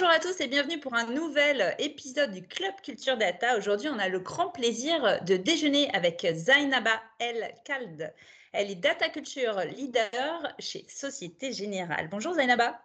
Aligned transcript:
Bonjour 0.00 0.14
à 0.14 0.18
tous 0.18 0.40
et 0.40 0.48
bienvenue 0.48 0.80
pour 0.80 0.94
un 0.94 1.04
nouvel 1.04 1.76
épisode 1.78 2.30
du 2.30 2.40
Club 2.40 2.72
Culture 2.82 3.18
Data. 3.18 3.58
Aujourd'hui, 3.58 3.90
on 3.90 3.98
a 3.98 4.08
le 4.08 4.18
grand 4.18 4.48
plaisir 4.48 5.22
de 5.24 5.36
déjeuner 5.36 5.94
avec 5.94 6.26
Zainaba 6.32 7.02
El 7.18 7.54
Kald. 7.66 8.10
Elle 8.52 8.70
est 8.70 8.76
Data 8.76 9.10
Culture 9.10 9.58
Leader 9.76 10.54
chez 10.58 10.86
Société 10.88 11.52
Générale. 11.52 12.08
Bonjour 12.08 12.32
Zainaba. 12.32 12.82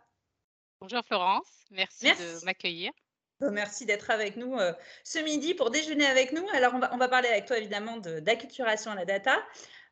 Bonjour 0.82 1.06
Florence, 1.06 1.48
merci, 1.72 2.08
de 2.08 2.44
m'accueillir. 2.44 2.92
Merci 3.40 3.86
d'être 3.86 4.10
avec 4.10 4.36
nous 4.36 4.60
euh, 4.60 4.74
ce 5.06 5.20
midi 5.20 5.54
pour 5.54 5.72
déjeuner 5.72 6.08
avec 6.08 6.34
nous. 6.34 6.46
Alors, 6.50 6.74
on 6.76 6.80
va, 6.80 6.94
on 6.94 6.98
va 6.98 7.08
parler 7.08 7.30
avec 7.30 7.46
toi 7.46 7.58
évidemment 7.58 7.96
d'acculturation 7.96 8.92
à 8.92 8.96
la 8.96 9.06
data. 9.06 9.42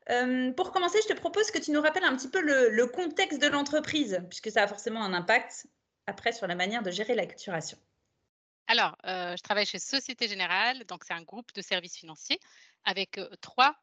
Euh, 0.10 0.52
pour 0.52 0.74
commencer, 0.74 1.00
je 1.04 1.14
te 1.14 1.18
propose 1.18 1.52
que 1.52 1.60
tu 1.60 1.72
nous 1.72 1.82
rappelles 1.82 2.04
un 2.04 2.18
petit 2.18 2.30
peu 2.30 2.42
le, 2.42 2.86
contexte 2.88 3.42
de 3.42 3.48
l'entreprise, 3.48 4.22
puisque 4.30 4.52
ça 4.52 4.64
a 4.64 4.68
forcément 4.68 5.02
un 5.02 5.14
impact 5.14 5.68
après 6.08 6.32
sur 6.32 6.48
la 6.48 6.56
manière 6.56 6.84
de 6.84 6.92
gérer 6.92 7.16
l'acculturation. 7.16 7.78
Alors, 8.68 8.96
euh, 9.06 9.36
je 9.36 9.44
travaille 9.44 9.66
chez 9.66 9.80
Société 9.80 10.28
Générale, 10.28 10.86
donc 10.86 11.04
c'est 11.06 11.14
un 11.14 11.22
groupe 11.22 11.54
de 11.54 11.62
services 11.62 11.98
financiers 11.98 12.40
avec 12.86 13.18
euh, 13.18 13.30
trois 13.42 13.76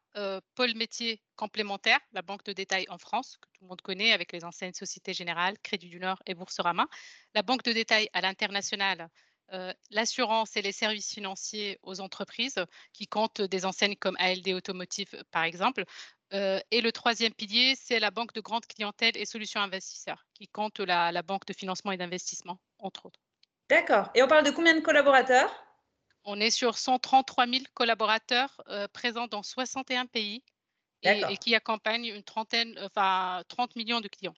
pôles 0.55 0.75
métiers 0.75 1.21
complémentaires. 1.35 1.99
La 2.11 2.21
banque 2.21 2.43
de 2.43 2.53
détail 2.53 2.85
en 2.89 2.97
France, 2.97 3.37
que 3.37 3.47
tout 3.53 3.63
le 3.63 3.67
monde 3.67 3.81
connaît 3.81 4.11
avec 4.11 4.31
les 4.31 4.43
enseignes 4.43 4.73
Société 4.73 5.13
Générale, 5.13 5.57
Crédit 5.59 5.87
du 5.87 5.99
Nord 5.99 6.21
et 6.25 6.33
Boursorama. 6.33 6.87
La 7.33 7.41
banque 7.41 7.63
de 7.63 7.71
détail 7.71 8.09
à 8.13 8.21
l'international, 8.21 9.07
l'assurance 9.89 10.55
et 10.57 10.61
les 10.61 10.71
services 10.71 11.13
financiers 11.13 11.79
aux 11.83 11.99
entreprises 12.01 12.63
qui 12.93 13.07
comptent 13.07 13.41
des 13.41 13.65
enseignes 13.65 13.95
comme 13.95 14.15
ALD 14.19 14.49
Automotive, 14.49 15.23
par 15.31 15.43
exemple. 15.43 15.85
Et 16.31 16.81
le 16.81 16.91
troisième 16.91 17.33
pilier, 17.33 17.75
c'est 17.75 17.99
la 17.99 18.11
banque 18.11 18.33
de 18.33 18.41
grande 18.41 18.65
clientèle 18.65 19.15
et 19.15 19.25
solutions 19.25 19.59
investisseurs, 19.61 20.25
qui 20.33 20.47
compte 20.47 20.79
la, 20.79 21.21
banque 21.21 21.45
de 21.45 21.53
financement 21.53 21.91
et 21.91 21.97
d'investissement, 21.97 22.59
entre 22.79 23.07
autres. 23.07 23.19
D'accord. 23.69 24.09
Et 24.15 24.23
on 24.23 24.27
parle 24.27 24.45
de 24.45 24.51
combien 24.51 24.73
de 24.73 24.79
collaborateurs? 24.79 25.51
On 26.23 26.39
est 26.39 26.51
sur 26.51 26.77
133 26.77 27.47
000 27.47 27.63
collaborateurs 27.73 28.61
présents 28.93 29.27
dans 29.27 29.43
61 29.43 30.05
pays 30.05 30.43
et, 31.03 31.21
et, 31.29 31.37
qui 31.37 31.55
accompagnent 31.55 32.05
une 32.05 32.23
trentaine, 32.23 32.79
enfin 32.81 33.43
30 33.47 33.75
millions 33.75 34.01
de 34.01 34.07
clients. 34.07 34.35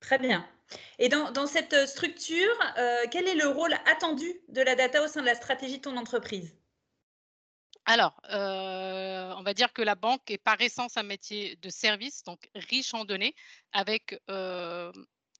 Très 0.00 0.18
bien. 0.18 0.46
Et 0.98 1.08
dans, 1.08 1.46
cette 1.46 1.72
euh, 1.72 1.86
structure, 1.86 2.52
euh, 2.78 3.04
quel 3.10 3.28
est 3.28 3.34
le 3.34 3.48
rôle 3.48 3.74
attendu 3.86 4.32
de 4.48 4.60
la 4.62 4.74
data 4.74 5.02
au 5.02 5.08
sein 5.08 5.20
de 5.20 5.26
la 5.26 5.34
stratégie 5.34 5.78
de 5.78 5.82
ton 5.82 5.96
entreprise? 5.96 6.56
Alors, 7.86 8.20
euh, 8.30 9.32
on 9.36 9.42
va 9.42 9.54
dire 9.54 9.72
que 9.72 9.82
la 9.82 9.94
banque 9.94 10.30
est 10.30 10.38
par 10.38 10.60
essence 10.60 10.96
un 10.96 11.04
métier 11.04 11.56
de 11.56 11.70
service, 11.70 12.24
donc 12.24 12.50
riche 12.54 12.92
en 12.94 13.04
données, 13.04 13.34
avec 13.72 14.20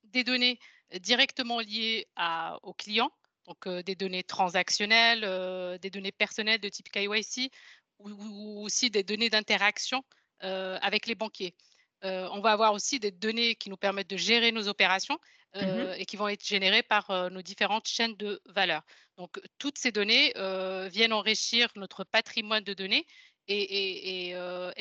des 0.03 0.23
données 0.23 0.59
directement 1.01 1.59
liées 1.59 2.07
aux 2.63 2.73
clients, 2.73 3.11
donc 3.45 3.67
des 3.67 3.95
données 3.95 4.23
transactionnelles, 4.23 5.79
des 5.79 5.89
données 5.89 6.13
personnelles 6.13 6.61
de 6.61 6.69
type 6.69 6.89
KYC, 6.89 7.51
ou 7.99 8.63
aussi 8.63 8.89
des 8.89 9.03
données 9.03 9.29
d'interaction 9.29 10.03
avec 10.39 11.07
les 11.07 11.15
banquiers 11.15 11.53
on 12.31 12.39
va 12.41 12.51
avoir 12.51 12.73
aussi 12.73 12.99
des 12.99 13.11
données 13.11 13.55
qui 13.55 13.69
nous 13.69 13.77
permettent 13.77 14.09
de 14.09 14.17
gérer 14.17 14.51
nos 14.51 14.67
opérations 14.67 15.17
mmh 15.55 15.93
et 15.97 16.05
qui 16.05 16.17
vont 16.17 16.27
être 16.27 16.45
générées 16.45 16.83
par 16.83 17.31
nos 17.31 17.41
différentes 17.41 17.87
chaînes 17.87 18.15
de 18.17 18.39
valeur. 18.45 18.83
Donc, 19.17 19.39
toutes 19.57 19.79
ces 19.79 19.91
données 19.91 20.33
viennent 20.91 21.13
enrichir 21.13 21.69
notre 21.75 22.03
patrimoine 22.03 22.63
de 22.63 22.73
données 22.73 23.07
et, 23.47 24.35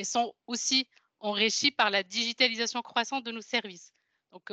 sont 0.04 0.34
aussi 0.46 0.86
enrichies 1.20 1.70
par 1.70 1.88
la 1.88 2.02
digitalisation 2.02 2.82
croissante 2.82 3.24
de 3.24 3.30
nos 3.30 3.40
services. 3.40 3.92
Donc, 4.32 4.52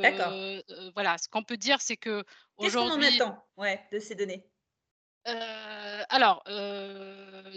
voilà, 0.93 1.17
ce 1.17 1.27
qu'on 1.27 1.43
peut 1.43 1.57
dire, 1.57 1.81
c'est 1.81 1.97
que 1.97 2.23
aujourd'hui. 2.55 3.01
Qu'est-ce 3.01 3.17
qu'on 3.17 3.25
attend 3.25 3.45
ouais, 3.57 3.83
de 3.91 3.99
ces 3.99 4.15
données? 4.15 4.45
Alors, 5.25 6.43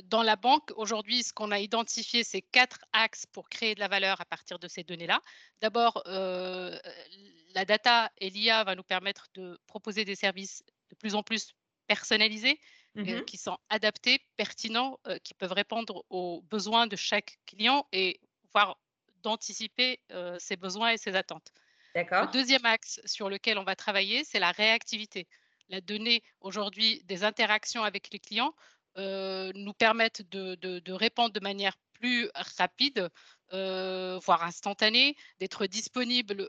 dans 0.04 0.22
la 0.22 0.36
banque, 0.36 0.72
aujourd'hui, 0.76 1.22
ce 1.22 1.32
qu'on 1.32 1.50
a 1.50 1.58
identifié, 1.58 2.24
c'est 2.24 2.42
quatre 2.42 2.78
axes 2.92 3.26
pour 3.26 3.48
créer 3.48 3.74
de 3.74 3.80
la 3.80 3.88
valeur 3.88 4.20
à 4.20 4.24
partir 4.24 4.58
de 4.58 4.68
ces 4.68 4.84
données-là. 4.84 5.20
D'abord, 5.60 6.02
la 6.06 7.64
data 7.64 8.12
et 8.18 8.30
l'IA 8.30 8.64
va 8.64 8.74
nous 8.74 8.82
permettre 8.82 9.26
de 9.34 9.58
proposer 9.66 10.04
des 10.04 10.14
services 10.14 10.62
de 10.90 10.94
plus 10.96 11.14
en 11.14 11.22
plus 11.22 11.54
personnalisés, 11.86 12.60
mmh 12.94 13.22
qui 13.26 13.36
sont 13.36 13.58
adaptés, 13.68 14.20
pertinents, 14.36 14.98
qui 15.22 15.34
peuvent 15.34 15.52
répondre 15.52 16.04
aux 16.08 16.42
besoins 16.42 16.86
de 16.86 16.96
chaque 16.96 17.38
client 17.46 17.86
et 17.92 18.20
voire 18.52 18.78
d'anticiper 19.22 20.00
ses 20.38 20.56
besoins 20.56 20.90
et 20.90 20.96
ses 20.96 21.14
attentes. 21.16 21.52
Le 21.94 22.32
deuxième 22.32 22.64
axe 22.64 23.00
sur 23.04 23.28
lequel 23.28 23.58
on 23.58 23.64
va 23.64 23.76
travailler, 23.76 24.24
c'est 24.24 24.38
la 24.38 24.50
réactivité 24.50 25.26
la 25.68 25.80
donnée 25.80 26.22
aujourd'hui 26.40 27.02
des 27.04 27.24
interactions 27.24 27.82
avec 27.82 28.12
les 28.12 28.18
clients 28.18 28.54
euh, 28.98 29.52
nous 29.54 29.74
permettent 29.74 30.22
de, 30.30 30.92
répondre 30.92 31.32
de 31.32 31.40
manière 31.40 31.76
plus 31.92 32.30
rapide, 32.56 33.10
euh, 33.52 34.18
voire 34.24 34.42
instantanée, 34.42 35.16
d'être 35.38 35.66
disponible 35.66 36.48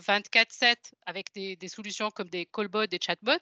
24/7 0.00 0.64
euh, 0.64 0.74
avec 1.06 1.32
des, 1.34 1.68
solutions 1.68 2.10
comme 2.10 2.28
des 2.28 2.46
callbots, 2.46 2.86
des 2.86 3.00
chatbots. 3.00 3.40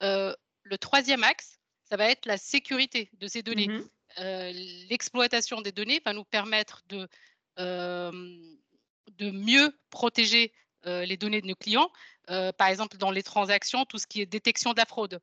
le 0.00 0.76
troisième 0.78 1.22
axe, 1.22 1.58
ça 1.88 1.96
va 1.96 2.08
être 2.08 2.26
la 2.26 2.36
sécurité 2.36 3.10
de 3.14 3.28
ces 3.28 3.42
données. 3.42 3.68
Mmh 3.68 3.88
l'exploitation 4.16 5.60
des 5.60 5.72
données 5.72 6.00
va 6.04 6.12
nous 6.12 6.22
permettre 6.22 6.82
de, 6.86 7.08
de 7.56 9.30
mieux 9.32 9.76
protéger 9.90 10.52
les 10.84 11.16
données 11.16 11.40
de 11.40 11.48
nos 11.48 11.56
clients, 11.56 11.90
par 12.26 12.68
exemple 12.68 12.96
dans 12.96 13.10
les 13.10 13.22
transactions, 13.22 13.84
tout 13.84 13.98
ce 13.98 14.06
qui 14.06 14.20
est 14.20 14.26
détection 14.26 14.72
de 14.72 14.78
la 14.78 14.86
fraude. 14.86 15.20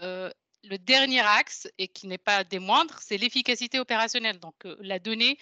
le 0.00 0.76
dernier 0.78 1.20
axe, 1.20 1.68
et 1.78 1.88
qui 1.88 2.06
n'est 2.06 2.18
pas 2.18 2.44
des 2.44 2.58
moindres, 2.58 2.98
c'est 3.00 3.18
l'efficacité 3.18 3.78
opérationnelle. 3.78 4.38
Donc 4.38 4.54
la 4.80 4.98
donnée 4.98 5.38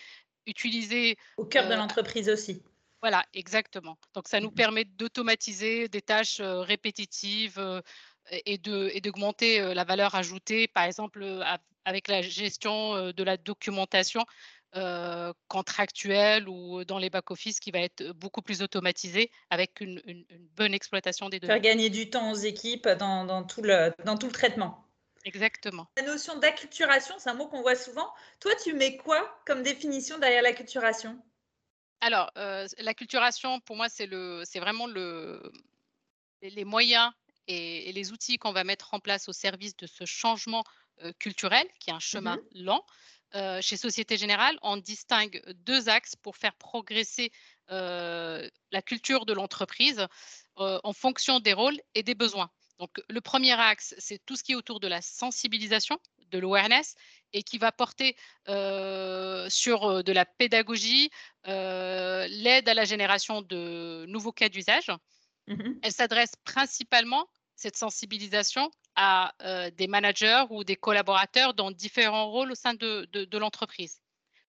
utilisée. 0.47 1.17
Au 1.37 1.45
cœur 1.45 1.69
de 1.69 1.75
l'entreprise 1.75 2.29
aussi. 2.29 2.63
Voilà, 3.01 3.25
exactement. 3.35 3.99
Donc 4.15 4.27
ça 4.27 4.41
nous 4.41 4.51
mmh 4.51 4.55
permet 4.55 4.85
d'automatiser 4.85 5.89
des 5.89 6.03
tâches 6.03 6.41
répétitives 6.41 7.83
et 8.31 8.59
d'augmenter 8.59 9.75
la 9.75 9.85
valeur 9.85 10.15
ajoutée, 10.15 10.67
par 10.67 10.85
exemple 10.85 11.25
avec 11.85 12.09
la 12.09 12.21
gestion 12.21 13.13
de 13.13 13.23
la 13.23 13.37
documentation 13.37 14.25
euh, 14.75 15.33
contractuel 15.49 16.49
ou 16.49 16.85
dans 16.85 16.99
les 16.99 17.09
back-office 17.09 17.61
qui 17.61 17.71
va 17.71 17.79
être 17.79 18.13
beaucoup 18.13 18.43
plus 18.43 18.63
automatisé 18.63 19.31
avec 19.51 19.81
une, 19.81 20.03
bonne 20.57 20.75
exploitation 20.75 21.29
des 21.29 21.41
données. 21.41 21.53
Faire 21.53 21.63
gagner 21.63 21.89
du 21.89 22.11
temps 22.11 22.33
aux 22.33 22.37
équipes 22.37 22.89
dans, 22.89 23.45
tout, 23.45 23.63
le, 23.63 23.95
dans 24.05 24.19
tout 24.19 24.27
le 24.27 24.33
traitement. 24.33 24.85
Exactement. 25.25 25.89
La 25.97 26.05
notion 26.05 26.39
d'acculturation, 26.39 27.15
c'est 27.19 27.31
un 27.31 27.35
mot 27.35 27.49
qu'on 27.49 27.63
voit 27.63 27.75
souvent. 27.75 28.09
Toi, 28.41 28.53
tu 28.63 28.75
mets 28.75 28.97
quoi 28.97 29.41
comme 29.47 29.63
définition 29.63 30.19
derrière 30.19 30.43
l'acculturation? 30.43 31.19
Alors, 32.01 32.31
euh, 32.37 32.67
l'acculturation, 32.79 33.61
pour 33.61 33.77
moi, 33.77 33.89
c'est 33.89 34.07
vraiment 34.61 34.87
le, 34.87 35.43
les 36.43 36.65
moyens 36.65 37.11
et, 37.49 37.93
les 37.93 38.13
outils 38.13 38.39
qu'on 38.39 38.53
va 38.53 38.65
mettre 38.65 38.95
en 38.95 39.01
place 39.01 39.29
au 39.29 39.33
service 39.33 39.77
de 39.77 39.87
ce 39.87 40.05
changement 40.05 40.65
euh, 41.03 41.13
culturel, 41.19 41.67
qui 41.81 41.91
est 41.91 41.95
un 41.95 41.99
chemin 41.99 42.37
mmh 42.37 42.63
lent. 42.63 42.85
Euh, 43.35 43.61
chez 43.61 43.77
Société 43.77 44.17
Générale, 44.17 44.59
on 44.63 44.77
distingue 44.77 45.43
deux 45.65 45.89
axes 45.89 46.17
pour 46.17 46.37
faire 46.37 46.55
progresser 46.55 47.33
euh, 47.71 48.49
la 48.71 48.83
culture 48.83 49.27
de 49.27 49.33
l'entreprise 49.33 50.07
euh, 50.59 50.79
en 50.85 50.93
fonction 50.93 51.41
des 51.41 51.53
rôles 51.53 51.79
et 51.95 52.03
des 52.03 52.15
besoins. 52.15 52.51
Donc, 52.79 53.01
le 53.09 53.21
premier 53.21 53.53
axe, 53.53 53.95
c'est 53.99 54.25
tout 54.25 54.37
ce 54.37 54.45
qui 54.45 54.53
est 54.53 54.55
autour 54.55 54.81
de 54.81 54.87
la 54.87 55.03
sensibilisation, 55.03 55.99
de 56.31 56.39
l'awareness, 56.39 56.95
et 57.33 57.43
qui 57.43 57.59
va 57.59 57.73
porter 57.73 58.17
sur 58.47 60.05
de 60.05 60.13
la 60.13 60.25
pédagogie, 60.25 61.11
l'aide 61.45 62.69
à 62.69 62.75
la 62.75 62.85
génération 62.85 63.43
de 63.43 64.05
nouveaux 64.09 64.33
cas 64.33 64.49
d'usage. 64.49 64.91
Mmh 65.47 65.79
Elle 65.83 65.93
s'adresse 65.93 66.33
principalement, 66.45 67.27
cette 67.55 67.77
sensibilisation, 67.77 68.71
à 68.97 69.35
euh, 69.43 69.71
des 69.71 69.87
managers 69.87 70.45
ou 70.51 70.65
des 70.65 70.77
collaborateurs 70.77 71.55
dans 71.55 71.71
différents 71.71 72.31
rôles 72.31 72.53
au 72.53 72.55
sein 72.55 72.75
de, 72.75 73.37
l'entreprise. 73.37 74.01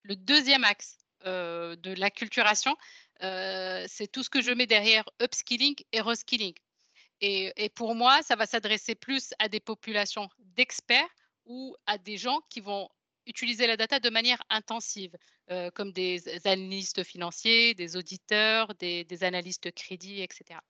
Le 0.02 0.16
deuxième 0.16 0.64
axe 0.64 0.98
euh, 1.26 1.76
de 1.76 1.92
l'acculturation, 1.92 2.74
euh, 3.22 3.84
c'est 3.88 4.10
tout 4.10 4.22
ce 4.22 4.30
que 4.30 4.40
je 4.40 4.50
mets 4.50 4.66
derrière 4.66 5.04
upskilling 5.22 5.76
et 5.92 6.00
reskilling. 6.00 6.54
Et, 7.20 7.68
pour 7.74 7.96
moi, 7.96 8.22
ça 8.22 8.36
va 8.36 8.46
s'adresser 8.46 8.94
plus 8.94 9.34
à 9.40 9.48
des 9.48 9.58
populations 9.58 10.28
d'experts 10.38 11.08
ou 11.46 11.74
à 11.86 11.98
des 11.98 12.16
gens 12.16 12.40
qui 12.48 12.60
vont 12.60 12.88
utiliser 13.26 13.66
la 13.66 13.76
data 13.76 13.98
de 13.98 14.08
manière 14.08 14.40
intensive, 14.50 15.16
comme 15.74 15.90
des 15.92 16.22
analystes 16.46 17.02
financiers, 17.02 17.74
des 17.74 17.96
auditeurs, 17.96 18.72
des, 18.76 19.02
des 19.02 19.24
analystes 19.24 19.72
crédits, 19.72 20.22
etc. 20.22 20.60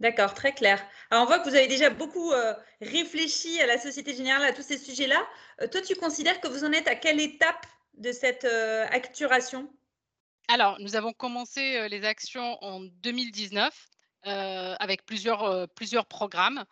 D'accord, 0.00 0.32
très 0.32 0.52
clair. 0.52 0.84
Alors, 1.10 1.24
on 1.24 1.26
voit 1.26 1.40
que 1.40 1.48
vous 1.48 1.56
avez 1.56 1.66
déjà 1.66 1.90
beaucoup 1.90 2.30
euh, 2.30 2.54
réfléchi 2.80 3.60
à 3.60 3.66
la 3.66 3.78
Société 3.78 4.14
Générale, 4.14 4.44
à 4.44 4.52
tous 4.52 4.62
ces 4.62 4.78
sujets-là. 4.78 5.26
Euh, 5.60 5.66
toi, 5.66 5.80
tu 5.80 5.96
considères 5.96 6.40
que 6.40 6.46
vous 6.46 6.64
en 6.64 6.72
êtes 6.72 6.86
à 6.86 6.94
quelle 6.94 7.20
étape 7.20 7.66
de 7.94 8.12
cette 8.12 8.44
euh, 8.44 8.86
acturation? 8.90 9.68
Alors, 10.46 10.78
nous 10.80 10.94
avons 10.94 11.12
commencé 11.12 11.88
les 11.88 12.04
actions 12.04 12.62
en 12.62 12.80
2019 12.80 13.88
avec 14.24 15.04
plusieurs, 15.06 15.68
plusieurs 15.70 16.06
programmes. 16.06 16.64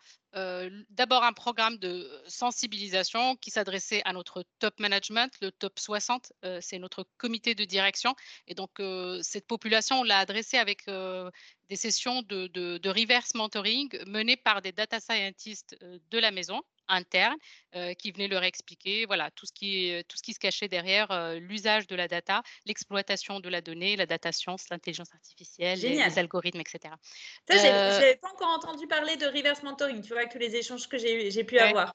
D'abord 0.89 1.23
un 1.23 1.33
programme 1.33 1.77
de 1.77 2.09
sensibilisation 2.27 3.35
qui 3.37 3.49
s'adressait 3.49 4.01
à 4.05 4.13
notre 4.13 4.43
top 4.59 4.79
management, 4.79 5.33
le 5.41 5.51
top 5.51 5.79
60, 5.79 6.33
c'est 6.61 6.77
notre 6.77 7.05
comité 7.17 7.55
de 7.55 7.65
direction. 7.65 8.13
Et 8.47 8.53
donc 8.53 8.81
cette 9.21 9.47
population, 9.47 10.01
on 10.01 10.03
l'a 10.03 10.19
adressée 10.19 10.57
avec 10.57 10.85
des 10.85 11.75
sessions 11.75 12.21
de, 12.21 12.89
reverse 12.89 13.33
mentoring 13.33 13.89
menées 14.05 14.37
par 14.37 14.61
des 14.61 14.71
data 14.71 14.99
scientists 14.99 15.77
de 15.81 16.19
la 16.19 16.31
maison 16.31 16.61
interne 16.89 17.35
qui 17.99 18.11
venaient 18.11 18.27
leur 18.27 18.43
expliquer 18.43 19.05
voilà, 19.05 19.29
tout, 19.31 19.45
ce 19.45 19.51
qui, 19.51 19.93
tout 20.07 20.17
ce 20.17 20.23
qui 20.23 20.33
se 20.33 20.39
cachait 20.39 20.67
derrière 20.67 21.35
l'usage 21.39 21.85
de 21.85 21.95
la 21.95 22.07
data, 22.07 22.41
l'exploitation 22.65 23.39
de 23.39 23.49
la 23.49 23.61
donnée, 23.61 23.95
la 23.95 24.07
data 24.07 24.31
science, 24.31 24.65
l'intelligence 24.71 25.13
artificielle, 25.13 25.79
les, 25.79 26.17
algorithmes, 26.17 26.61
etc. 26.61 26.93
Ça, 27.47 27.57
je 27.57 27.63
n'avais 27.63 28.15
pas 28.15 28.29
encore 28.29 28.49
entendu 28.49 28.87
parler 28.87 29.15
de 29.17 29.27
reverse 29.27 29.61
mentoring, 29.63 30.01
tu 30.01 30.09
vois, 30.09 30.19
avec 30.19 30.31
tous 30.31 30.39
les 30.39 30.55
échanges 30.55 30.87
que 30.87 30.97
j'ai 30.97 31.43
pu 31.43 31.59
avoir. 31.59 31.93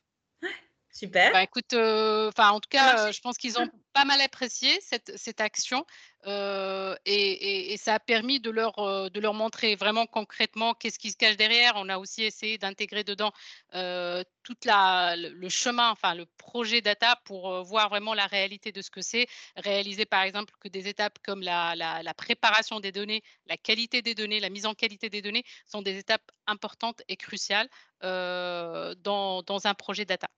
Super. 0.93 1.33
Bah, 1.33 1.43
écoute, 1.43 1.73
enfin 1.73 2.51
en 2.51 2.61
tout 2.61 2.69
cas, 2.69 3.11
je 3.11 3.21
pense 3.21 3.39
qu'ils 3.39 3.59
ont 3.59 3.67
pas 3.95 4.05
mal 4.05 4.21
apprécié 4.21 4.79
cette, 4.83 5.17
cette 5.17 5.41
action 5.41 5.87
et, 6.27 7.73
et, 7.73 7.77
ça 7.79 7.95
a 7.95 7.99
permis 7.99 8.41
de 8.41 8.51
leur, 8.51 9.11
de 9.11 9.21
leur 9.21 9.33
montrer 9.33 9.75
vraiment 9.75 10.07
concrètement 10.07 10.75
qu'est-ce 10.75 10.99
qui 10.99 11.11
se 11.11 11.17
cache 11.17 11.37
derrière. 11.39 11.73
On 11.77 11.89
a 11.89 11.97
aussi 11.97 12.23
essayé 12.23 12.59
d'intégrer 12.59 13.05
dedans 13.05 13.33
tout 13.73 14.57
le 14.65 15.49
chemin, 15.49 15.91
enfin 15.91 16.15
le 16.15 16.27
projet 16.37 16.83
data 16.83 17.17
pour 17.25 17.63
voir 17.65 17.89
vraiment 17.89 18.13
la 18.13 18.27
réalité 18.27 18.71
de 18.71 18.83
ce 18.83 18.91
que 18.91 19.01
c'est. 19.01 19.27
Réaliser 19.57 20.05
par 20.05 20.23
exemple 20.23 20.53
que 20.61 20.69
des 20.69 20.89
étapes 20.89 21.19
comme 21.25 21.41
la, 21.41 21.75
la, 21.75 22.03
la, 22.03 22.15
préparation 22.15 22.81
des 22.81 22.93
données, 22.93 23.23
la 23.47 23.57
qualité 23.57 24.03
des 24.03 24.15
données, 24.15 24.41
la 24.41 24.51
mise 24.51 24.67
en 24.67 24.75
qualité 24.75 25.09
des 25.09 25.23
données 25.23 25.45
sont 25.67 25.81
des 25.81 25.97
étapes 25.97 26.31
importantes 26.47 27.01
et 27.09 27.17
cruciales 27.17 27.69
dans, 28.03 29.43
dans 29.43 29.67
un 29.67 29.75
projet 29.75 30.05
data 30.05 30.29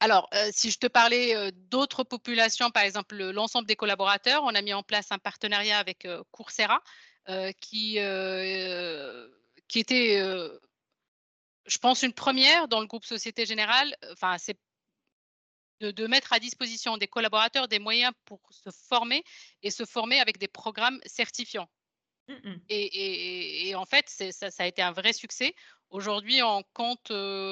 alors, 0.00 0.28
si 0.52 0.70
je 0.70 0.78
te 0.78 0.86
parlais 0.86 1.52
d'autres 1.52 2.04
populations, 2.04 2.70
par 2.70 2.82
exemple 2.82 3.16
l'ensemble 3.16 3.66
des 3.66 3.76
collaborateurs, 3.76 4.42
on 4.44 4.54
a 4.54 4.62
mis 4.62 4.74
en 4.74 4.82
place 4.82 5.06
un 5.10 5.18
partenariat 5.18 5.78
avec 5.78 6.06
Coursera 6.30 6.82
qui, 7.60 7.98
qui 9.68 9.78
était, 9.78 10.18
je 11.66 11.78
pense, 11.78 12.02
une 12.02 12.12
première 12.12 12.68
dans 12.68 12.80
le 12.80 12.86
groupe 12.86 13.04
Société 13.04 13.46
Générale. 13.46 13.96
Enfin, 14.12 14.36
c'est 14.38 14.58
de, 15.80 16.06
mettre 16.06 16.32
à 16.32 16.38
disposition 16.38 16.96
des 16.96 17.08
collaborateurs 17.08 17.68
des 17.68 17.78
moyens 17.78 18.12
pour 18.24 18.40
se 18.50 18.70
former 18.88 19.24
et 19.62 19.70
se 19.70 19.84
former 19.84 20.20
avec 20.20 20.38
des 20.38 20.48
programmes 20.48 21.00
certifiants. 21.06 21.68
Et, 22.68 23.74
en 23.76 23.84
fait, 23.84 24.08
ça, 24.08 24.50
ça, 24.50 24.62
a 24.62 24.66
été 24.66 24.80
un 24.82 24.92
vrai 24.92 25.12
succès. 25.12 25.54
Aujourd'hui, 25.90 26.42
on 26.42 26.62
compte 26.72 27.08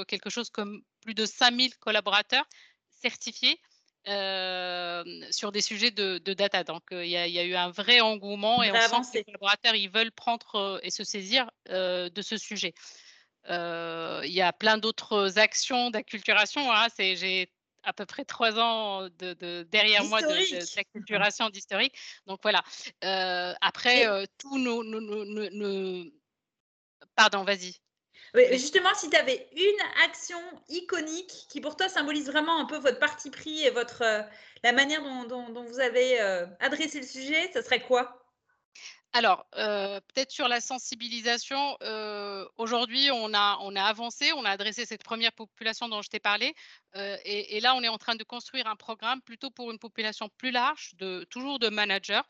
quelque 0.07 0.31
chose 0.31 0.51
comme 0.51 0.83
plus 1.03 1.15
de 1.15 1.27
5000 1.27 1.77
collaborateurs 1.77 2.47
certifiés 2.89 3.61
sur 4.07 5.53
des 5.53 5.61
sujets 5.61 5.91
de, 5.91 6.19
data. 6.33 6.65
Donc, 6.65 6.83
il 6.91 7.07
y, 7.07 7.17
a 7.17 7.45
eu 7.45 7.55
un 7.55 7.71
vrai 7.71 8.01
engouement 8.01 8.63
et 8.63 8.73
on 8.73 8.75
sent 8.75 9.11
que 9.13 9.19
les 9.19 9.25
collaborateurs 9.25 9.75
ils 9.75 9.91
veulent 9.91 10.13
prendre 10.13 10.81
et 10.83 10.91
se 10.91 11.05
saisir 11.05 11.51
de 11.69 12.23
ce 12.23 12.37
sujet. 12.37 12.75
Il 13.49 14.33
y 14.33 14.41
a 14.41 14.53
plein 14.53 14.79
d'autres 14.79 15.39
actions 15.39 15.91
d'acculturation. 15.91 16.73
Hein. 16.73 16.89
J'ai 16.99 17.53
à 17.85 17.93
peu 17.93 18.07
près 18.07 18.25
trois 18.25 18.59
ans 18.59 19.09
de, 19.19 19.63
derrière 19.71 20.05
moi 20.05 20.21
d'acculturation 20.21 21.51
d'historique. 21.51 21.95
Donc 22.27 22.41
voilà. 22.43 22.63
après, 23.61 24.07
tous 24.39 24.59
nos, 24.59 24.83
nos, 24.83 26.11
Pardon, 27.15 27.45
vas-y 27.45 27.77
justement, 28.53 28.95
si 28.95 29.11
tu 29.11 29.17
avais 29.17 29.49
une 29.55 30.05
action 30.05 30.39
iconique 30.69 31.47
qui 31.49 31.61
pour 31.61 31.77
toi 31.77 31.89
symbolise 31.89 32.27
vraiment 32.27 32.59
un 32.59 32.65
peu 32.65 32.79
votre 32.79 32.99
parti 32.99 33.31
pris 33.31 33.63
et 33.65 33.71
votre, 33.71 34.03
euh, 34.03 34.23
la 34.63 34.73
manière 34.73 35.03
dont, 35.27 35.65
vous 35.65 35.81
avez 35.81 36.21
euh, 36.21 36.47
adressé 36.61 37.01
le 37.01 37.07
sujet, 37.07 37.51
ça 37.53 37.63
serait 37.63 37.83
quoi? 37.83 38.19
Alors, 39.15 39.45
euh, 39.57 40.01
peut-être 40.01 40.31
sur 40.31 40.49
la 40.49 40.63
sensibilisation, 40.63 41.77
aujourd'hui, 42.57 43.11
on 43.13 43.35
a, 43.35 43.87
avancé, 43.87 44.33
on 44.33 44.47
a 44.47 44.51
adressé 44.51 44.87
cette 44.87 45.05
première 45.05 45.33
population 45.33 45.87
dont 45.91 46.01
je 46.01 46.09
t'ai 46.09 46.19
parlé, 46.19 46.55
et, 46.95 47.61
là, 47.61 47.75
on 47.75 47.83
est 47.83 47.89
en 47.89 47.99
train 47.99 48.15
de 48.15 48.25
construire 48.25 48.67
un 48.67 48.77
programme 48.77 49.21
plutôt 49.21 49.51
pour 49.51 49.71
une 49.71 49.79
population 49.79 50.31
plus 50.39 50.51
large, 50.51 50.95
toujours 51.29 51.59
de 51.59 51.69
managers, 51.69 52.23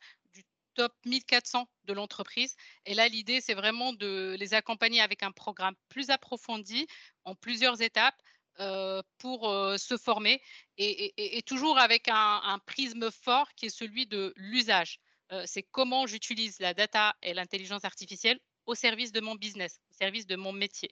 top 0.75 0.93
1400 1.07 1.69
de 1.85 1.93
l'entreprise. 1.93 2.55
Et 2.87 2.95
là, 2.95 3.09
l'idée, 3.09 3.41
c'est 3.41 3.55
vraiment 3.55 3.93
de 3.93 4.37
les 4.39 4.55
accompagner 4.55 5.01
avec 5.01 5.23
un 5.23 5.33
programme 5.33 5.75
plus 5.89 6.11
approfondi 6.11 6.87
en 7.25 7.35
plusieurs 7.35 7.81
étapes 7.83 8.21
euh, 8.61 9.03
pour 9.17 9.49
euh, 9.49 9.79
se 9.79 9.97
former 9.97 10.43
et, 10.77 11.43
toujours 11.47 11.79
avec 11.79 12.09
un, 12.09 12.59
prisme 12.67 13.11
fort 13.11 13.49
qui 13.55 13.67
est 13.67 13.77
celui 13.77 14.07
de 14.07 14.35
l'usage. 14.37 15.01
Euh, 15.33 15.45
c'est 15.47 15.63
comment 15.63 16.07
j'utilise 16.07 16.61
la 16.61 16.75
data 16.75 17.15
et 17.23 17.33
l'intelligence 17.33 17.85
artificielle 17.85 18.39
au 18.67 18.75
service 18.75 19.11
de 19.11 19.21
mon 19.21 19.37
business, 19.37 19.81
au 19.91 19.95
service 19.95 20.27
de 20.27 20.37
mon 20.37 20.53
métier. 20.53 20.91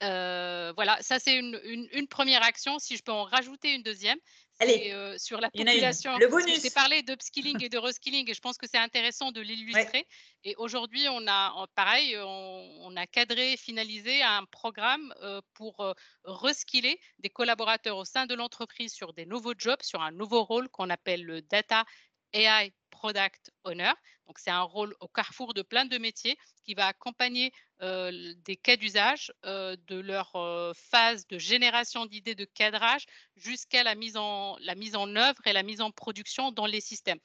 Voilà, 0.00 0.98
ça 1.00 1.18
c'est 1.18 1.36
une, 1.36 1.60
une, 1.92 2.08
première 2.08 2.42
action. 2.42 2.78
Si 2.78 2.96
je 2.96 3.02
peux 3.02 3.12
en 3.12 3.24
rajouter 3.24 3.74
une 3.74 3.82
deuxième, 3.82 4.18
Allez, 4.58 4.94
sur 5.18 5.40
la 5.40 5.50
population. 5.50 6.16
Le 6.18 6.28
bonus. 6.28 6.56
Je 6.56 6.62
t'ai 6.62 6.70
parlé 6.70 7.02
d'upskilling 7.02 7.62
et 7.64 7.68
de 7.68 7.78
reskilling 7.78 8.30
et 8.30 8.34
je 8.34 8.40
pense 8.40 8.56
que 8.56 8.66
c'est 8.66 8.78
intéressant 8.78 9.32
de 9.32 9.40
l'illustrer. 9.40 10.06
Et 10.44 10.54
aujourd'hui, 10.56 11.06
on 11.10 11.26
a, 11.28 11.66
pareil, 11.74 12.16
on, 12.18 12.96
a 12.96 13.06
cadré, 13.06 13.56
finalisé 13.56 14.22
un 14.22 14.44
programme 14.46 15.14
pour 15.54 15.94
reskiller 16.24 16.98
des 17.18 17.30
collaborateurs 17.30 17.98
au 17.98 18.04
sein 18.04 18.26
de 18.26 18.34
l'entreprise 18.34 18.94
sur 18.94 19.12
des 19.12 19.26
nouveaux 19.26 19.54
jobs, 19.56 19.82
sur 19.82 20.00
un 20.00 20.12
nouveau 20.12 20.44
rôle 20.44 20.68
qu'on 20.70 20.88
appelle 20.88 21.24
le 21.24 21.42
Data 21.42 21.84
AI 22.32 22.72
Product 22.90 23.50
Owner. 23.64 23.92
Donc, 24.26 24.38
c'est 24.38 24.50
un 24.50 24.62
rôle 24.62 24.94
au 25.00 25.08
carrefour 25.08 25.54
de 25.54 25.62
plein 25.62 25.84
de 25.84 25.98
métiers 25.98 26.36
qui 26.64 26.74
va 26.74 26.86
accompagner 26.86 27.52
des 27.80 28.56
cas 28.56 28.76
d'usage 28.76 29.32
de 29.44 30.00
leur 30.00 30.32
phase 30.74 31.26
de 31.26 31.38
génération 31.38 32.06
d'idées 32.06 32.34
de 32.34 32.44
cadrage 32.44 33.06
jusqu'à 33.36 33.82
la, 33.82 33.94
mise 33.94 34.16
en, 34.16 34.56
la 34.60 34.74
mise 34.74 34.96
en 34.96 35.14
œuvre 35.16 35.46
et 35.46 35.52
la 35.52 35.62
mise 35.62 35.80
en 35.80 35.90
production 35.90 36.52
dans 36.52 36.66
les 36.66 36.80
systèmes. 36.80 37.18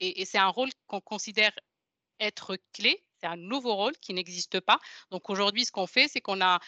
Et, 0.00 0.24
c'est 0.24 0.38
un 0.38 0.48
rôle 0.48 0.70
qu'on 0.86 1.00
considère 1.00 1.52
être 2.20 2.56
clé. 2.72 3.04
C'est 3.20 3.26
un 3.26 3.36
nouveau 3.36 3.74
rôle 3.74 3.96
qui 3.98 4.14
n'existe 4.14 4.60
pas. 4.60 4.78
Donc 5.10 5.28
aujourd'hui, 5.28 5.64
ce 5.64 5.72
qu'on 5.72 5.86
fait, 5.86 6.08
c'est 6.08 6.20
qu'on 6.20 6.40
a 6.40 6.60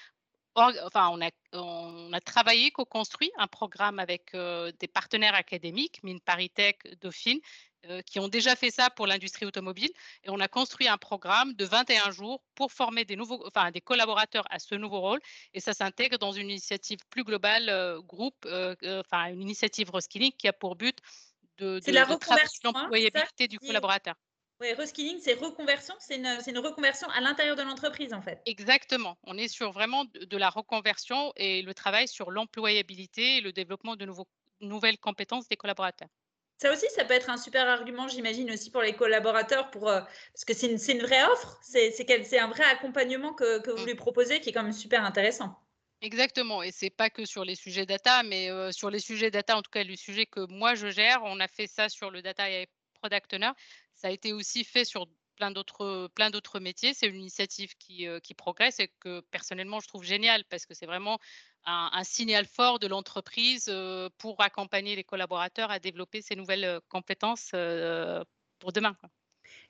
enfin, 0.57 1.09
on 1.11 1.21
a, 1.23 1.31
on 1.53 2.13
a 2.13 2.21
travaillé, 2.21 2.71
co-construit 2.73 3.31
un 3.39 3.47
programme 3.47 3.99
avec 3.99 4.33
des 4.35 4.89
partenaires 4.89 5.35
académiques, 5.35 6.03
Mine 6.03 6.21
Paritech, 6.21 6.79
Dauphine, 7.01 7.41
euh, 7.87 8.03
qui 8.03 8.21
ont 8.21 8.29
déjà 8.29 8.57
fait 8.57 8.71
ça 8.71 8.91
pour 8.91 9.07
l'industrie 9.07 9.47
automobile. 9.47 9.91
Et 10.25 10.31
on 10.31 10.39
a 10.41 10.49
construit 10.49 10.87
un 10.87 10.99
programme 10.99 11.55
de 11.55 11.65
21 11.65 12.11
jours 12.11 12.43
pour 12.55 12.73
former 12.73 13.05
des, 13.05 13.17
nouveaux, 13.17 13.43
enfin, 13.47 13.71
des 13.71 13.81
collaborateurs 13.81 14.45
à 14.51 14.59
ce 14.59 14.75
nouveau 14.75 15.01
rôle. 15.01 15.21
Et 15.55 15.61
ça 15.61 15.73
s'intègre 15.73 16.19
dans 16.19 16.33
une 16.33 16.51
initiative 16.51 16.99
plus 17.09 17.25
globale, 17.25 17.69
euh, 17.69 18.01
groupe, 18.03 18.45
euh, 18.45 18.75
enfin 19.01 19.27
une 19.27 19.41
initiative 19.41 19.91
Reskilling 19.91 20.33
qui 20.33 20.47
a 20.47 20.53
pour 20.53 20.77
but 20.77 20.99
de, 21.59 21.79
de, 21.79 21.93
la 21.93 22.05
de 22.05 22.65
l'employabilité 22.65 23.49
du 23.49 23.59
collaborateur. 23.59 24.15
Oui, 24.61 24.75
reskilling, 24.75 25.19
c'est 25.23 25.35
reconversion, 25.35 25.95
c'est 25.99 26.17
une, 26.17 26.39
une, 26.47 26.59
reconversion 26.59 27.09
à 27.09 27.23
l'intérieur 27.23 27.57
de 27.57 27.63
l'entreprise 27.63 28.13
en 28.13 28.21
fait. 28.21 28.43
Exactement. 28.45 29.17
On 29.25 29.39
est 29.39 29.49
sur 29.49 29.73
vraiment 29.73 30.05
de, 30.05 30.37
la 30.37 30.51
reconversion 30.51 31.33
et 31.37 31.63
le 31.63 31.73
travail 31.73 32.07
sur 32.09 32.31
l'employabilité 32.31 33.39
et 33.39 33.41
le 33.41 33.53
développement 33.53 33.97
de 33.97 34.05
nouveaux, 34.05 34.29
nouvelles 34.61 34.99
compétences 34.99 35.49
des 35.49 35.57
collaborateurs. 35.57 36.11
Ça 36.61 36.71
aussi, 36.71 36.85
ça 36.95 37.07
peut 37.07 37.15
être 37.15 37.31
un 37.31 37.39
super 37.39 37.67
argument, 37.67 38.07
j'imagine, 38.07 38.51
aussi 38.51 38.71
pour 38.71 38.83
les 38.83 38.93
collaborateurs, 38.93 39.71
pour, 39.71 39.89
euh, 39.89 40.03
parce 40.35 40.45
que 40.45 40.53
c'est 40.53 40.67
une, 40.67 40.79
une, 40.95 41.03
vraie 41.03 41.25
offre, 41.25 41.59
c'est 41.63 42.39
un 42.39 42.49
vrai 42.49 42.65
accompagnement 42.65 43.33
que, 43.33 43.61
que 43.61 43.71
vous 43.71 43.85
mmh. 43.85 43.87
lui 43.87 43.95
proposez 43.95 44.41
qui 44.41 44.51
est 44.51 44.53
quand 44.53 44.63
même 44.63 44.73
super 44.73 45.03
intéressant. 45.03 45.59
Exactement, 46.03 46.63
et 46.63 46.71
c'est 46.71 46.91
pas 46.91 47.09
que 47.09 47.25
sur 47.25 47.47
les 47.47 47.55
sujets 47.55 47.87
data, 47.87 48.23
mais 48.25 48.51
euh, 48.51 48.73
sur 48.73 48.91
les 48.91 48.99
sujets 48.99 49.31
data, 49.31 49.57
en 49.57 49.63
tout 49.63 49.71
cas 49.71 49.85
le 49.85 49.97
sujet 49.97 50.27
que 50.27 50.47
moi 50.51 50.75
je 50.75 50.91
gère, 50.91 51.23
on 51.25 51.41
a 51.41 51.49
fait 51.49 51.67
ça 51.67 51.89
sur 51.89 52.11
le 52.11 52.21
data 52.21 52.51
et 52.51 52.69
product 53.01 53.33
owner. 53.33 53.53
Ça 53.95 54.09
a 54.09 54.11
été 54.11 54.35
aussi 54.35 54.63
fait 54.63 54.85
sur 54.85 55.07
plein 55.41 55.51
d'autres 55.51 56.11
plein 56.15 56.29
d'autres 56.29 56.61
métiers. 56.61 56.93
C'est 56.93 57.07
une 57.07 57.17
initiative 57.17 57.75
qui, 57.79 58.07
progresse 58.37 58.79
et 58.79 58.89
que 59.01 59.21
personnellement 59.31 59.81
je 59.81 59.89
trouve 59.89 60.05
génial 60.05 60.45
parce 60.51 60.67
que 60.67 60.75
c'est 60.75 60.85
vraiment 60.85 61.19
un, 61.65 62.05
signal 62.05 62.45
fort 62.45 62.79
de 62.79 62.87
l'entreprise 62.87 63.73
pour 64.19 64.43
accompagner 64.43 64.97
les 64.97 65.05
collaborateurs 65.05 65.71
à 65.71 65.79
développer 65.79 66.21
ces 66.21 66.37
nouvelles 66.37 66.81
compétences 66.91 67.53
pour 68.59 68.73
demain. 68.73 68.95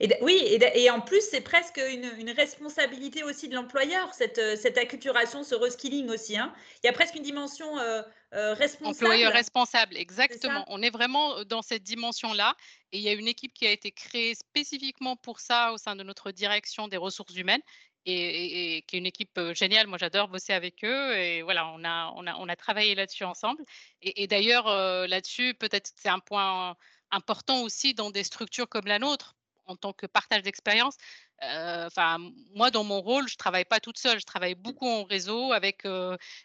Et 0.03 0.09
oui, 0.23 0.37
et, 0.47 0.83
et, 0.83 0.91
en 0.91 1.03
plus, 1.03 1.21
c'est 1.31 1.43
presque 1.43 1.77
une, 1.77 2.11
une, 2.19 2.31
responsabilité 2.31 3.23
aussi 3.23 3.49
de 3.49 3.55
l'employeur, 3.55 4.13
cette, 4.15 4.39
euh, 4.39 4.57
cette 4.57 4.79
acculturation, 4.79 5.43
ce 5.43 5.55
reskilling 5.55 6.09
aussi. 6.09 6.39
Hein. 6.39 6.55
Il 6.83 6.87
y 6.87 6.89
a 6.89 6.95
presque 6.95 7.17
une 7.17 7.23
dimension 7.23 7.79
euh, 7.79 8.01
euh 8.33 8.55
responsable. 8.55 9.05
Employeur 9.05 9.33
responsable, 9.33 9.99
exactement. 9.99 10.65
on 10.69 10.81
est 10.81 10.89
vraiment 10.89 11.45
dans 11.45 11.61
cette 11.61 11.83
dimension-là. 11.83 12.57
Et 12.93 12.99
il 12.99 13.03
y 13.03 13.11
a 13.11 13.13
une 13.13 13.29
équipe 13.29 13.53
qui 13.53 13.67
a 13.67 13.73
été 13.73 13.93
créée 13.93 14.35
spécifiquement 14.35 15.17
pour 15.17 15.39
ça 15.39 15.73
au 15.73 15.77
sein 15.77 15.95
de 15.97 16.03
notre 16.03 16.31
direction 16.31 16.89
des 16.89 16.97
ressources 16.97 17.37
humaines. 17.37 17.63
Et, 18.07 18.77
et, 18.77 18.83
qui 18.83 18.97
est 18.97 18.99
une 18.99 19.05
équipe 19.05 19.39
géniale. 19.53 19.87
Moi, 19.87 19.99
j'adore 19.99 20.29
bosser 20.29 20.55
avec 20.55 20.83
eux. 20.83 21.15
Et 21.19 21.43
voilà, 21.43 21.69
on 21.69 21.85
a, 21.85 22.11
on 22.17 22.27
a, 22.27 22.35
on 22.37 22.49
a 22.49 22.57
travaillé 22.57 22.95
là-dessus 22.95 23.25
ensemble. 23.25 23.63
Et, 24.01 24.27
d'ailleurs, 24.27 24.65
là-dessus, 25.07 25.53
peut-être 25.53 25.91
c'est 25.95 26.09
un 26.09 26.19
point 26.19 26.75
important 27.11 27.63
aussi 27.63 27.93
dans 27.93 28.11
des 28.11 28.25
structures 28.25 28.69
comme 28.69 28.87
la 28.87 28.99
nôtre, 28.99 29.37
en 29.71 29.77
tant 29.77 29.93
que 29.93 30.07
partage 30.07 30.43
d'expérience. 30.43 30.97
Enfin, 31.43 32.19
moi, 32.55 32.71
dans 32.71 32.85
mon 32.85 33.01
rôle, 33.01 33.27
je 33.29 33.37
travaille 33.37 33.65
pas 33.65 33.81
toute 33.81 33.99
seule. 33.99 34.21
Je 34.21 34.27
travaille 34.27 34.55
beaucoup 34.55 34.87
en 34.87 35.05
réseau 35.05 35.53
avec 35.53 35.85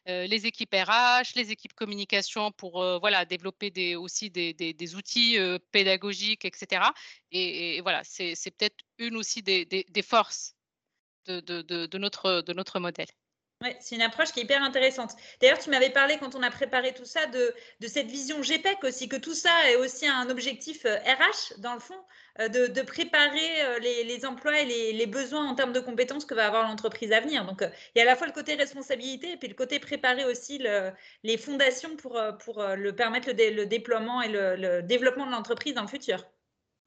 les 0.05 0.45
équipes 0.45 0.73
RH, 0.73 1.35
les 1.35 1.51
équipes 1.51 1.73
communication 1.73 2.51
pour 2.51 2.81
voilà 2.99 3.25
développer 3.25 3.95
aussi 3.97 4.29
des, 4.29 4.53
des, 4.53 4.95
outils 4.95 5.37
pédagogiques, 5.71 6.45
etc. 6.45 6.83
Et, 7.31 7.81
voilà, 7.81 8.01
c'est 8.03 8.35
peut-être 8.57 8.77
une 8.97 9.17
aussi 9.17 9.41
des, 9.43 9.85
forces 10.01 10.55
de, 11.25 11.41
de, 11.41 11.61
de, 11.87 11.97
notre, 11.97 12.41
de 12.41 12.53
notre 12.53 12.79
modèle. 12.79 13.07
C'est 13.79 13.95
une 13.95 14.01
approche 14.01 14.31
qui 14.31 14.39
est 14.39 14.43
hyper 14.43 14.63
intéressante. 14.63 15.11
D'ailleurs, 15.41 15.59
tu 15.59 15.69
m'avais 15.69 15.89
parlé 15.89 16.17
quand 16.17 16.35
on 16.35 16.43
a 16.43 16.51
préparé 16.51 16.93
tout 16.93 17.05
ça 17.05 17.25
de, 17.27 17.53
de, 17.79 17.87
cette 17.87 18.07
vision 18.07 18.41
GPEC 18.41 18.83
aussi, 18.83 19.09
que 19.09 19.15
tout 19.15 19.33
ça 19.33 19.71
est 19.71 19.75
aussi 19.75 20.07
un 20.07 20.29
objectif 20.29 20.83
RH 20.83 20.87
euh, 20.87 21.55
dans 21.59 21.73
le 21.73 21.79
fond, 21.79 21.97
euh, 22.39 22.47
de, 22.47 22.67
de 22.67 22.81
préparer 22.81 23.61
euh, 23.63 23.79
les, 23.79 24.25
emplois 24.25 24.59
et 24.59 24.93
les, 24.93 25.05
besoins 25.07 25.47
en 25.47 25.55
termes 25.55 25.73
de 25.73 25.79
compétences 25.79 26.25
que 26.25 26.33
va 26.33 26.47
avoir 26.47 26.67
l'entreprise 26.67 27.11
à 27.11 27.19
venir. 27.19 27.45
Donc, 27.45 27.61
il 27.61 27.99
y 27.99 28.01
a 28.01 28.03
à 28.03 28.05
la 28.05 28.15
fois 28.15 28.27
le 28.27 28.33
côté 28.33 28.55
responsabilité 28.55 29.31
et 29.31 29.37
puis 29.37 29.47
le 29.47 29.55
côté 29.55 29.79
préparer 29.79 30.25
aussi 30.25 30.57
le, 30.57 30.91
les 31.23 31.37
fondations 31.37 31.95
pour, 31.95 32.19
pour 32.43 32.63
le 32.63 32.95
permettre 32.95 33.29
le, 33.29 33.65
déploiement 33.65 34.21
et 34.21 34.29
le 34.29 34.81
développement 34.81 35.25
de 35.25 35.31
l'entreprise 35.31 35.73
dans 35.73 35.83
le 35.83 35.87
futur. 35.87 36.25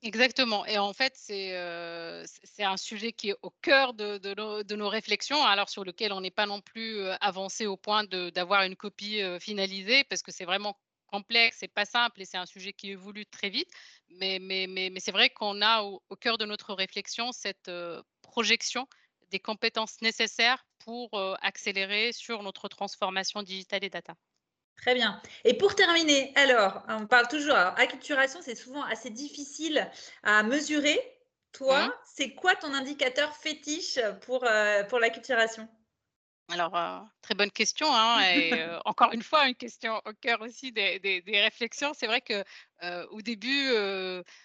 Exactement. 0.02 0.64
Et 0.66 0.78
en 0.78 0.92
fait, 0.92 1.12
c'est 1.16 1.54
un 2.64 2.76
sujet 2.76 3.12
qui 3.12 3.30
est 3.30 3.36
au 3.42 3.50
cœur 3.62 3.94
de, 3.94 4.74
nos, 4.74 4.88
réflexions, 4.88 5.42
alors 5.44 5.68
sur 5.68 5.84
lequel 5.84 6.12
on 6.12 6.20
n'est 6.20 6.30
pas 6.30 6.46
non 6.46 6.60
plus 6.60 7.00
avancé 7.20 7.66
au 7.66 7.76
point 7.76 8.04
d'avoir 8.04 8.62
une 8.62 8.76
copie 8.76 9.20
finalisée, 9.40 10.04
parce 10.04 10.22
que 10.22 10.30
c'est 10.30 10.44
vraiment 10.44 10.78
complexe, 11.08 11.56
c'est 11.60 11.72
pas 11.72 11.86
simple 11.86 12.20
et 12.20 12.26
c'est 12.26 12.36
un 12.36 12.46
sujet 12.46 12.72
qui 12.72 12.90
évolue 12.90 13.26
très 13.26 13.48
vite. 13.48 13.70
Mais, 14.10 14.38
c'est 15.00 15.12
vrai 15.12 15.30
qu'on 15.30 15.62
a 15.62 15.82
au, 15.82 16.00
cœur 16.20 16.38
de 16.38 16.44
notre 16.44 16.74
réflexion 16.74 17.32
cette 17.32 17.70
projection 18.22 18.86
des 19.30 19.40
compétences 19.40 20.00
nécessaires 20.00 20.64
pour 20.78 21.10
accélérer 21.42 22.12
sur 22.12 22.44
notre 22.44 22.68
transformation 22.68 23.42
digitale 23.42 23.82
et 23.82 23.90
data. 23.90 24.14
Très 24.78 24.94
bien. 24.94 25.20
Et 25.44 25.54
pour 25.54 25.74
terminer, 25.74 26.32
alors, 26.36 26.82
on 26.88 27.06
parle 27.06 27.26
toujours, 27.28 27.54
acculturation, 27.54 28.40
c'est 28.42 28.54
souvent 28.54 28.84
assez 28.84 29.10
difficile 29.10 29.90
à 30.22 30.42
mesurer. 30.42 30.98
Toi, 31.52 31.88
mmh. 31.88 31.92
c'est 32.04 32.34
quoi 32.34 32.54
ton 32.54 32.72
indicateur 32.74 33.34
fétiche 33.34 33.98
pour, 34.22 34.44
euh, 34.44 34.84
pour 34.84 35.00
l'acculturation? 35.00 35.68
Alors, 36.50 36.76
euh, 36.76 37.00
très 37.22 37.34
bonne 37.34 37.50
question. 37.50 37.88
Hein, 37.92 38.20
et 38.34 38.52
euh, 38.52 38.78
encore 38.84 39.12
une 39.12 39.22
fois, 39.22 39.48
une 39.48 39.56
question 39.56 40.00
au 40.06 40.12
cœur 40.12 40.40
aussi 40.42 40.70
des, 40.70 41.00
des, 41.00 41.40
réflexions. 41.40 41.92
C'est 41.92 42.06
vrai 42.06 42.20
que 42.20 42.44
au 43.10 43.20
début, 43.20 43.72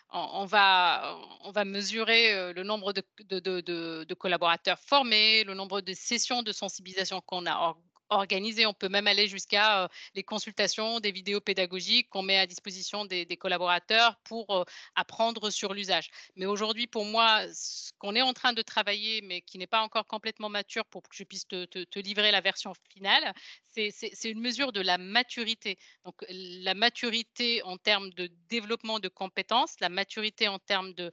on, 0.10 0.46
va, 0.46 1.16
on 1.42 1.52
va 1.52 1.64
mesurer 1.64 2.54
le 2.54 2.64
nombre 2.64 2.92
de, 2.92 3.04
de, 3.26 3.40
de, 3.40 4.04
de, 4.04 4.14
collaborateurs 4.16 4.80
formés, 4.80 5.44
le 5.44 5.54
nombre 5.54 5.82
de 5.82 5.94
sessions 5.94 6.42
de 6.42 6.52
sensibilisation 6.52 7.22
qu'on 7.22 7.46
a 7.46 7.76
organisé. 8.14 8.66
On 8.66 8.74
peut 8.74 8.90
même 8.90 9.08
aller 9.08 9.28
jusqu'à 9.28 9.90
les 10.16 10.24
consultations, 10.24 11.00
des 11.00 11.12
vidéos 11.12 11.42
pédagogiques 11.42 12.10
qu'on 12.10 12.22
met 12.22 12.38
à 12.38 12.48
disposition 12.48 13.06
des, 13.06 13.26
collaborateurs 13.38 14.16
pour 14.24 14.66
apprendre 14.96 15.50
sur 15.50 15.74
l'usage. 15.74 16.10
Mais 16.36 16.46
aujourd'hui, 16.46 16.88
pour 16.88 17.06
moi, 17.06 17.42
ce 17.54 17.92
qu'on 17.98 18.16
est 18.16 18.22
en 18.22 18.34
train 18.34 18.54
de 18.54 18.62
travailler, 18.62 19.22
mais 19.22 19.42
qui 19.42 19.58
n'est 19.58 19.68
pas 19.68 19.82
encore 19.82 20.06
complètement 20.08 20.50
mature 20.50 20.86
pour 20.86 21.04
que 21.04 21.16
je 21.16 21.24
puisse 21.24 21.48
te, 21.48 22.00
livrer 22.00 22.32
la 22.32 22.42
version 22.42 22.74
finale, 22.90 23.34
c'est 23.68 24.30
une 24.30 24.42
mesure 24.42 24.72
de 24.72 24.82
la 24.82 24.98
maturité. 24.98 25.78
Donc, 26.06 26.16
la 26.30 26.74
maturité 26.74 27.62
en 27.64 27.78
termes 27.78 28.12
de 28.12 28.30
développement 28.50 29.00
de 29.00 29.08
compétences, 29.08 29.80
la 29.80 29.90
maturité 29.90 30.48
en 30.48 30.60
termes 30.60 30.94
de 30.94 31.12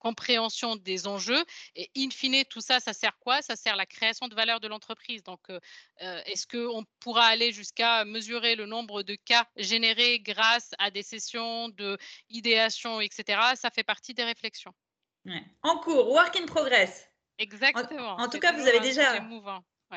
compréhension 0.00 0.74
des 0.74 1.06
enjeux. 1.06 1.44
Et 1.76 1.90
in 1.96 2.10
fine, 2.10 2.44
tout 2.46 2.60
ça, 2.60 2.80
ça 2.80 2.92
sert 2.92 3.16
quoi? 3.20 3.40
Ça 3.42 3.54
sert 3.54 3.76
la 3.76 3.86
création 3.86 4.26
de 4.26 4.34
valeur 4.34 4.58
de 4.58 4.66
l'entreprise. 4.66 5.22
Donc, 5.22 5.40
euh, 5.50 5.60
euh, 6.02 6.20
est-ce 6.26 6.46
qu'on 6.48 6.84
pourra 6.98 7.26
aller 7.26 7.52
jusqu'à 7.52 8.04
mesurer 8.04 8.56
le 8.56 8.66
nombre 8.66 9.04
de 9.04 9.14
cas 9.14 9.46
générés 9.56 10.18
grâce 10.18 10.70
à 10.78 10.90
des 10.90 11.04
sessions 11.04 11.68
de 11.68 11.96
idéation, 12.28 13.00
etc. 13.00 13.40
Ça 13.54 13.70
fait 13.70 13.84
partie 13.84 14.14
des 14.14 14.24
réflexions. 14.24 14.72
En 15.62 15.78
cours, 15.78 16.10
work 16.10 16.34
in 16.36 16.46
progress. 16.46 17.06
Exactement. 17.38 18.16
En, 18.16 18.28
tout 18.28 18.38
cas, 18.38 18.52
vous 18.52 18.66
avez 18.66 18.80
déjà. 18.80 19.20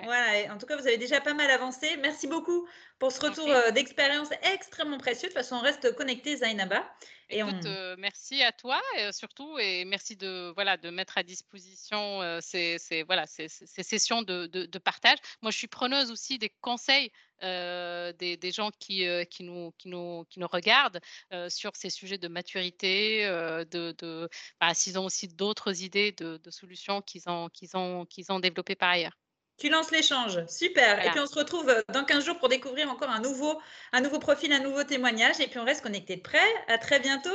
Voilà, 0.02 0.52
en 0.52 0.58
tout 0.58 0.66
cas, 0.66 0.76
vous 0.76 0.88
avez 0.88 0.98
déjà 0.98 1.22
pas 1.22 1.36
mal 1.36 1.52
avancé. 1.52 1.98
Merci 1.98 2.26
beaucoup 2.26 2.68
pour 2.98 3.12
ce 3.12 3.22
retour 3.22 3.48
euh, 3.48 3.70
d'expérience 3.72 4.30
extrêmement 4.42 4.98
précieux. 4.98 5.30
De 5.30 5.34
toute 5.34 5.42
façon, 5.42 5.58
on 5.58 5.62
reste 5.62 5.96
connecté, 5.96 6.38
Zainaba. 6.38 6.84
Et 7.30 7.44
on... 7.44 7.50
Euh, 7.66 7.96
merci 8.00 8.42
à 8.42 8.52
toi 8.52 8.82
et 8.98 9.12
surtout, 9.12 9.58
et 9.60 9.86
merci 9.86 10.16
de, 10.16 10.52
voilà, 10.56 10.78
de 10.78 10.90
mettre 10.90 11.18
à 11.18 11.24
disposition 11.24 12.22
euh, 12.22 12.40
ces, 12.42 12.78
ces, 12.80 13.04
voilà, 13.04 13.28
ces, 13.28 13.48
ces 13.48 13.84
sessions 13.84 14.24
de, 14.24 14.48
de, 14.48 14.66
de, 14.66 14.80
partage. 14.80 15.18
Moi, 15.42 15.52
je 15.52 15.58
suis 15.58 15.68
preneuse 15.68 16.12
aussi 16.12 16.38
des 16.40 16.50
conseils 16.62 17.12
des, 17.42 18.38
des, 18.38 18.52
gens 18.52 18.72
qui, 18.80 19.06
qui, 19.30 19.44
nous, 19.44 19.74
qui, 19.78 19.90
nous, 19.90 20.24
qui 20.30 20.40
nous 20.40 20.48
regardent 20.48 21.02
sur 21.50 21.76
ces 21.76 21.90
sujets 21.90 22.18
de 22.18 22.30
maturité, 22.30 23.26
de, 23.26 23.94
de 23.98 24.30
bah, 24.62 24.74
s'ils 24.74 24.98
ont 24.98 25.04
aussi 25.06 25.28
d'autres 25.28 25.84
idées 25.84 26.14
de, 26.14 26.40
solutions 26.50 27.02
qu'ils 27.02 27.28
ont, 27.28 27.50
qu'ils 27.50 27.76
ont, 27.76 28.06
qu'ils 28.06 28.32
ont 28.32 28.40
développées 28.40 28.76
par 28.76 28.92
ailleurs. 28.92 29.18
Tu 29.58 29.70
lances 29.70 29.92
l'échange. 29.92 30.46
Super. 30.48 31.06
Et 31.06 31.10
puis 31.12 31.20
on 31.20 31.28
se 31.28 31.36
retrouve 31.36 31.70
euh, 31.70 31.82
dans 31.94 32.04
15 32.04 32.26
jours 32.26 32.38
pour 32.40 32.50
découvrir 32.50 32.90
encore 32.90 33.10
un 33.10 33.20
nouveau, 33.20 33.62
un 33.92 34.02
nouveau 34.02 34.20
profil, 34.20 34.52
un 34.52 34.60
nouveau 34.60 34.84
témoignage. 34.84 35.40
Et 35.40 35.48
puis 35.48 35.60
on 35.60 35.66
reste 35.66 35.82
connecté 35.82 36.16
de 36.18 36.22
près. 36.22 36.40
À 36.68 36.78
très 36.78 37.00
bientôt. 37.00 37.30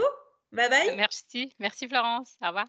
Bye 0.52 0.68
bye. 0.68 0.96
Merci. 0.96 1.52
Merci 1.58 1.88
Florence. 1.88 2.36
Au 2.42 2.48
revoir. 2.48 2.66